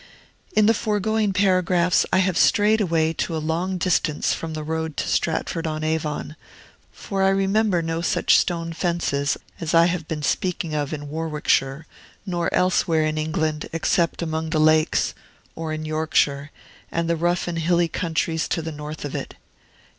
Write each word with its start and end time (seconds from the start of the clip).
In 0.55 0.65
the 0.65 0.73
foregoing 0.73 1.31
paragraphs 1.31 2.07
I 2.11 2.17
have 2.25 2.35
strayed 2.35 2.81
away 2.81 3.13
to 3.13 3.35
a 3.35 3.37
long 3.37 3.77
distance 3.77 4.33
from 4.33 4.55
the 4.55 4.63
road 4.63 4.97
to 4.97 5.07
Stratford 5.07 5.67
on 5.67 5.83
Avon; 5.83 6.35
for 6.91 7.21
I 7.21 7.29
remember 7.29 7.83
no 7.83 8.01
such 8.01 8.35
stone 8.39 8.73
fences 8.73 9.37
as 9.59 9.75
I 9.75 9.85
have 9.85 10.07
been 10.07 10.23
speaking 10.23 10.73
of 10.73 10.91
in 10.91 11.07
Warwickshire, 11.07 11.85
nor 12.25 12.51
elsewhere 12.51 13.05
in 13.05 13.19
England, 13.19 13.69
except 13.71 14.23
among 14.23 14.49
the 14.49 14.59
Lakes, 14.59 15.13
or 15.55 15.71
in 15.71 15.85
Yorkshire, 15.85 16.49
and 16.91 17.07
the 17.07 17.15
rough 17.15 17.47
and 17.47 17.59
hilly 17.59 17.87
countries 17.87 18.47
to 18.47 18.63
the 18.63 18.71
north 18.71 19.05
of 19.05 19.13
it. 19.13 19.35